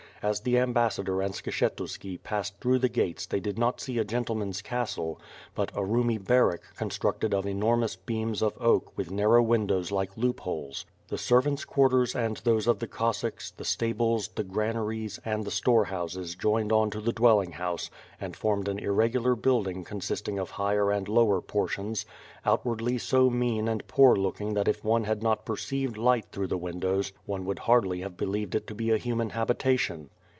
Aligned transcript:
As 0.23 0.41
the 0.41 0.55
ambassadoi 0.59 1.25
and 1.25 1.33
Skshetuski 1.33 2.21
passed 2.21 2.59
through 2.59 2.77
the 2.77 2.89
gates 2.89 3.25
they 3.25 3.39
did 3.39 3.57
not 3.57 3.77
eee 3.89 3.97
a 3.99 4.03
gentleman's 4.03 4.61
castle, 4.61 5.19
but 5.55 5.71
a 5.73 5.83
roomy 5.83 6.19
barrack 6.19 6.61
constructed 6.75 7.33
of 7.33 7.47
enormous 7.47 7.95
beams 7.95 8.43
of 8.43 8.53
oak 8.59 8.95
with 8.95 9.09
narrow 9.09 9.41
windows 9.41 9.91
like 9.91 10.15
loopholes. 10.15 10.85
The 11.07 11.17
servants' 11.17 11.65
quarters 11.65 12.15
and 12.15 12.37
those 12.37 12.67
of 12.67 12.79
the 12.79 12.87
Cossacks, 12.87 13.51
the 13.51 13.65
stables, 13.65 14.29
the 14.29 14.45
granaries, 14.45 15.19
and 15.25 15.43
the 15.43 15.51
store 15.51 15.83
houses 15.83 16.35
joined 16.35 16.71
on 16.71 16.89
to 16.91 17.01
the 17.01 17.11
dwelling 17.11 17.51
house 17.51 17.89
and 18.21 18.33
formed 18.33 18.69
an 18.69 18.79
irregular 18.79 19.35
building 19.35 19.83
consisting 19.83 20.39
of 20.39 20.51
higher 20.51 20.89
and 20.89 21.09
lower 21.09 21.41
portions, 21.41 22.05
outwardly 22.45 22.97
so 22.97 23.29
mean 23.29 23.67
and 23.67 23.85
poor 23.89 24.15
looking 24.15 24.53
that 24.53 24.69
if 24.69 24.85
one 24.85 25.03
had 25.03 25.21
not 25.21 25.43
per 25.45 25.55
ceived 25.57 25.97
light 25.97 26.27
through 26.31 26.47
the 26.47 26.57
windows, 26.57 27.11
one 27.25 27.43
would 27.43 27.59
hardly 27.59 27.99
have 27.99 28.15
believed 28.15 28.55
it 28.55 28.65
to 28.67 28.73
be 28.75 28.89
a 28.91 28.97
human 28.97 29.31
habitation. 29.31 30.09